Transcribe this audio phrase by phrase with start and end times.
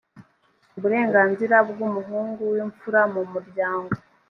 [0.77, 3.93] uburenganzira bw’umuhungu w’imfura mu muryango